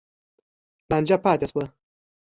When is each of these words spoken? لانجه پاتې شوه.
لانجه 0.91 1.15
پاتې 1.23 1.45
شوه. 1.51 1.65